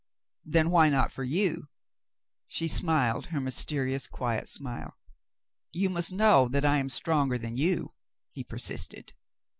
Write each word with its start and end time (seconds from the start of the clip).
"Then 0.43 0.71
why 0.71 0.89
not 0.89 1.11
for 1.11 1.21
you?" 1.23 1.69
She 2.47 2.67
smiled 2.67 3.27
her 3.27 3.39
mysterious, 3.39 4.07
quiet 4.07 4.49
smile. 4.49 4.97
"You 5.73 5.91
must 5.91 6.11
know 6.11 6.47
that 6.47 6.65
I 6.65 6.79
am 6.79 6.89
stronger 6.89 7.37
than 7.37 7.55
you?" 7.55 7.93
he 8.31 8.43
persisted. 8.43 9.13